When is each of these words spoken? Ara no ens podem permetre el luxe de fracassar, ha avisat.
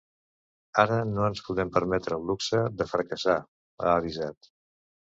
Ara 0.83 0.97
no 1.09 1.27
ens 1.31 1.43
podem 1.49 1.73
permetre 1.77 2.17
el 2.19 2.27
luxe 2.33 2.65
de 2.81 2.91
fracassar, 2.95 3.39
ha 3.87 3.97
avisat. 4.01 4.53